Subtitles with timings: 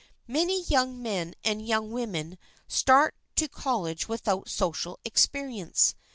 [0.25, 5.93] Many young men and young women start to college without social experience.